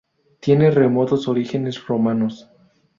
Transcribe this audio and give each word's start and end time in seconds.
Tiene 0.39 0.71
remotos 0.71 1.27
orígenes 1.27 1.85
romanos. 1.85 2.49